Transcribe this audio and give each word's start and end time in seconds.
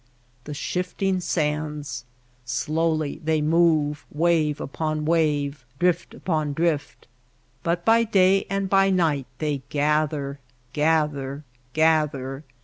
The 0.45 0.55
shifting 0.55 1.19
sands! 1.19 2.05
Slowly 2.43 3.21
they 3.23 3.39
move, 3.39 4.03
wave 4.11 4.59
upon 4.59 5.05
wave, 5.05 5.63
drift 5.77 6.15
upon 6.15 6.53
drift; 6.53 7.07
but 7.61 7.85
by 7.85 8.05
day 8.05 8.45
and 8.49 8.67
by 8.67 8.89
night 8.89 9.27
they 9.37 9.61
gather, 9.69 10.39
gather, 10.73 11.43
gather. 11.73 12.43